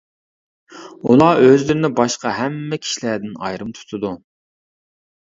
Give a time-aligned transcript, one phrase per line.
[1.09, 4.17] ئۇلار ئۆزلىرىنى باشقا ھەممە كىشىلەردىن ئايرىم تۇتىدۇ.